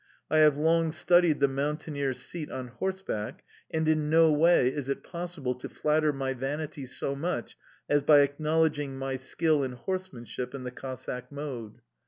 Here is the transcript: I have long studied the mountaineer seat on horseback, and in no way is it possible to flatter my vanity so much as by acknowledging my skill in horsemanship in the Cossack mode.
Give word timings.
I 0.31 0.39
have 0.39 0.57
long 0.57 0.91
studied 0.91 1.41
the 1.41 1.47
mountaineer 1.47 2.13
seat 2.13 2.49
on 2.49 2.69
horseback, 2.69 3.43
and 3.69 3.87
in 3.87 4.09
no 4.09 4.31
way 4.31 4.67
is 4.73 4.89
it 4.89 5.03
possible 5.03 5.53
to 5.53 5.69
flatter 5.69 6.11
my 6.11 6.33
vanity 6.33 6.87
so 6.87 7.15
much 7.15 7.55
as 7.87 8.01
by 8.01 8.21
acknowledging 8.21 8.97
my 8.97 9.15
skill 9.17 9.61
in 9.61 9.73
horsemanship 9.73 10.55
in 10.55 10.63
the 10.63 10.71
Cossack 10.71 11.31
mode. 11.31 11.81